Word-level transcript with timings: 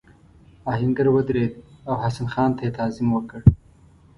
آهنګر 0.71 1.07
ودرېد 1.11 1.53
او 1.87 1.93
حسن 2.03 2.27
خان 2.33 2.49
ته 2.57 2.61
یې 2.65 2.71
تعظیم 2.77 3.07
وکړ. 3.11 3.39